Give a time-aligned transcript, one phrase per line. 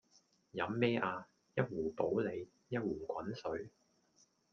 [0.53, 1.27] 飲咩呀？
[1.53, 3.69] 一壺普洱，一壺滾水